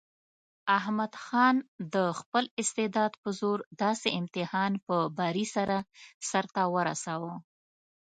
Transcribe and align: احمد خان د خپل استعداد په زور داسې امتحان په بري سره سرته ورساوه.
احمد 0.77 1.13
خان 1.25 1.55
د 1.93 1.95
خپل 2.19 2.43
استعداد 2.61 3.11
په 3.21 3.29
زور 3.39 3.57
داسې 3.83 4.07
امتحان 4.19 4.71
په 4.87 4.95
بري 5.17 5.45
سره 5.55 5.77
سرته 6.29 6.61
ورساوه. 6.73 7.33